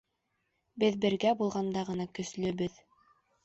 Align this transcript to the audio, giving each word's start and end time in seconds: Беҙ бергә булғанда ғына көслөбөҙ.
Беҙ 0.83 0.97
бергә 1.03 1.35
булғанда 1.43 1.87
ғына 1.93 2.11
көслөбөҙ. 2.21 2.85